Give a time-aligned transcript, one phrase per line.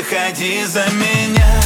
[0.00, 1.59] Выходи за меня,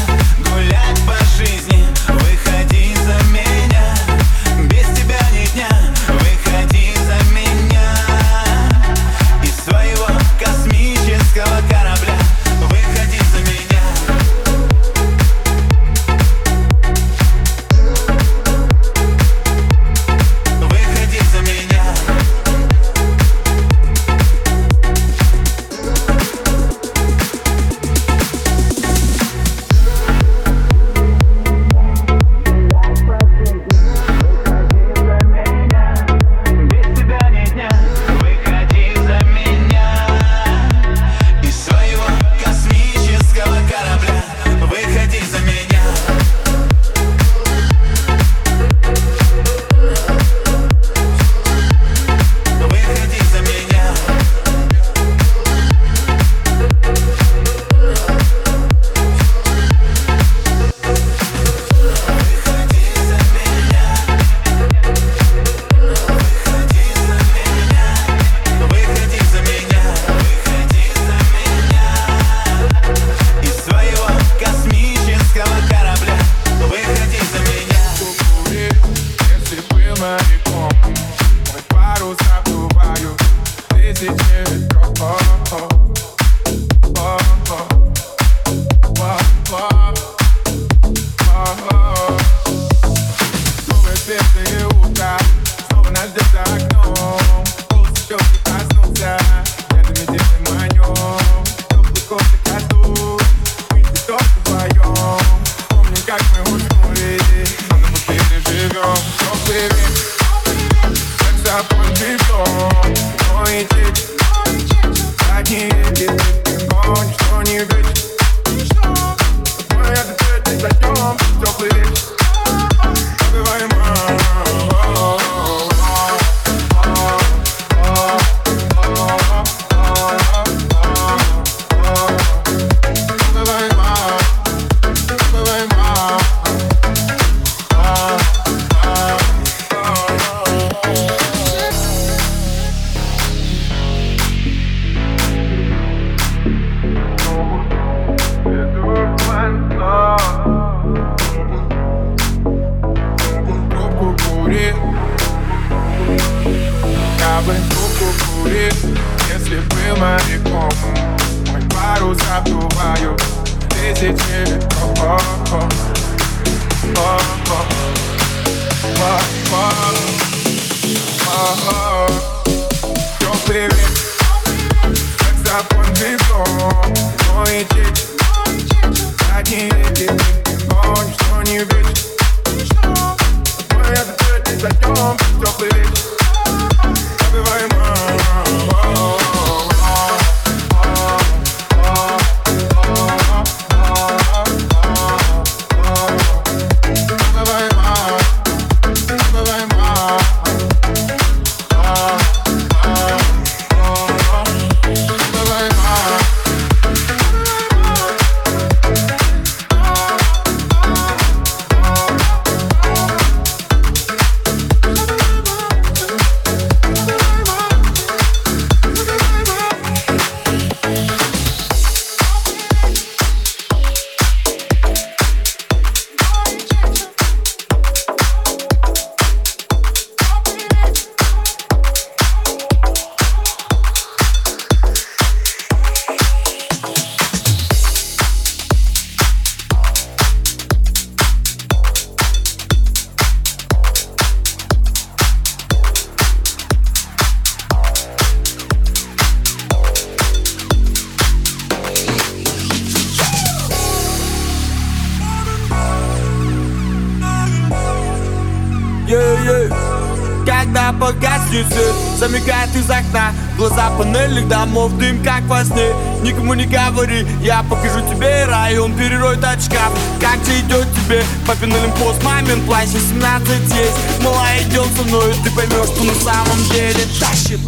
[260.47, 265.91] Когда погаснет свет, замигает из окна Глаза панельных домов, дым как во сне.
[266.23, 271.73] Никому не говори, я покажу тебе район Перероет от шкаф, как же идет тебе Папин
[271.73, 277.05] олимпос, мамин плащ, 18 есть Мала, идем со мной, ты поймешь, что на самом деле
[277.21, 277.61] тащит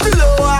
[0.00, 0.58] Стилево,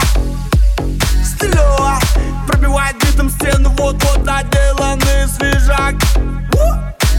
[1.24, 1.98] стилево
[2.46, 5.94] Пробивает битом стену, вот-вот отделанный свежак.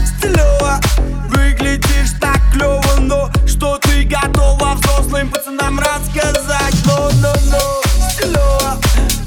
[0.06, 0.80] Стилево,
[1.28, 8.78] выглядишь так клево, но что ты готова взрослым пацанам рассказать Но, но, но, стилево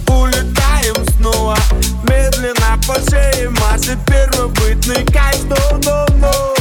[0.08, 1.58] Улетаем снова.
[2.04, 5.44] Медленно по шее машет первобытный кайф.
[5.46, 6.61] Но, но, но,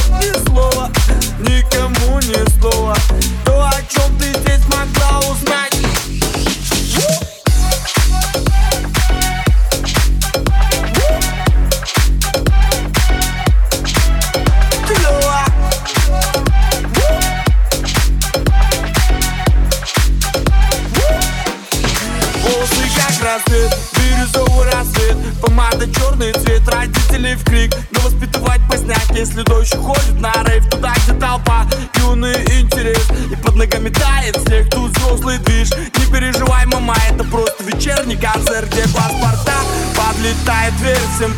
[23.41, 25.17] рассвет, бирюзовый рассвет.
[25.41, 27.75] Помада черный цвет, родителей в крик.
[27.93, 30.69] Но воспитывать поздняк, если дождь уходит на рейв.
[30.69, 31.67] Туда, где толпа,
[31.97, 33.07] юный интерес.
[33.31, 35.71] И под ногами тает снег, тут взрослый движ.
[35.71, 39.61] Не переживай, мама, это просто вечерний концерт Где паспорта
[39.97, 40.75] подлетает
[41.15, 41.33] всем.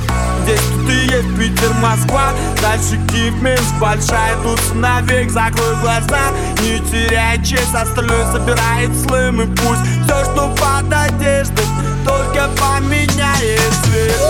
[0.44, 2.32] Здесь тут и есть Питер, Москва.
[2.60, 7.74] Дальше Киев, Минск, большая тут навек Закрой глаза, не теряй честь.
[7.74, 9.82] Остальное собирает слым и пусть.
[10.04, 11.64] Все, что под одеждой,
[12.04, 14.20] только поменяет цвет.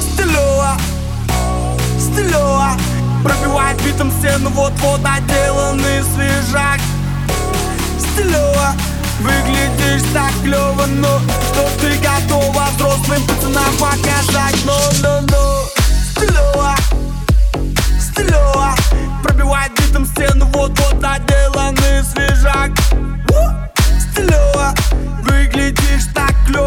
[0.00, 0.76] Стилево,
[1.98, 2.70] стилево
[3.22, 6.80] Пробивает битом стену, вот-вот отделанный свежак.
[7.98, 8.74] Стилево
[9.20, 11.20] Выглядишь так клево, но
[11.52, 14.56] Что ты готова взрослым пацанам показать?
[14.64, 15.64] Но, но, но
[16.10, 16.74] Стилево
[18.00, 18.74] Стилево
[19.22, 22.70] Пробивает битом стену, вот-вот отделанный свежак.
[24.00, 24.74] Стилево
[25.22, 26.61] Выглядишь так клево,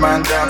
[0.00, 0.49] обоем как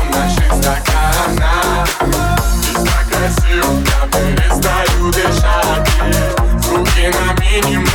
[7.61, 7.90] на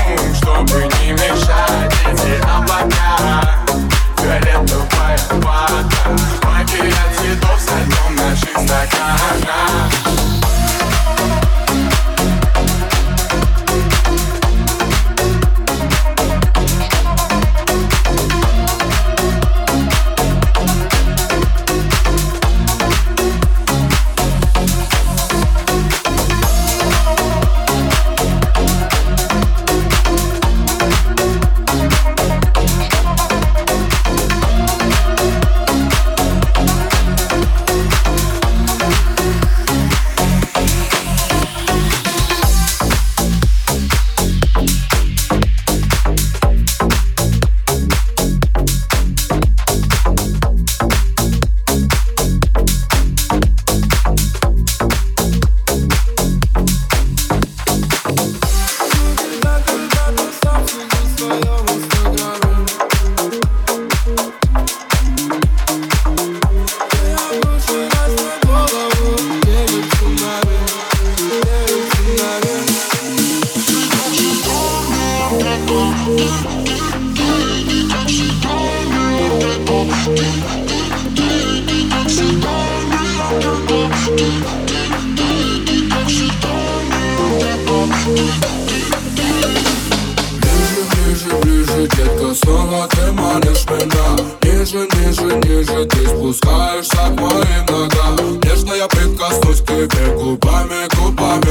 [99.89, 101.46] te copa, me copa,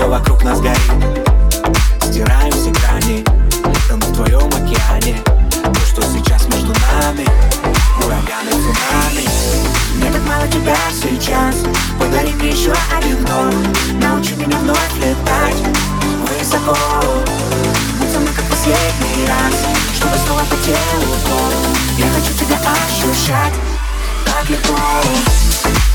[0.00, 0.92] все вокруг нас горит.
[2.00, 3.22] Стираем все грани
[3.86, 5.20] Тону в твоем океане.
[5.62, 7.26] То, что сейчас между нами
[8.02, 9.28] Ураганы, цунами.
[9.96, 11.56] Мне так мало тебя сейчас.
[11.98, 13.54] Подари мне еще один год
[14.00, 15.60] Научи меня вновь летать
[16.30, 16.74] Высоко.
[17.98, 19.52] Будь со мной как последний раз
[19.96, 21.52] Чтобы снова по телу гол
[21.98, 23.52] Я хочу тебя ощущать
[24.24, 24.78] Так легко.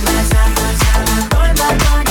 [0.03, 2.04] Назад, назад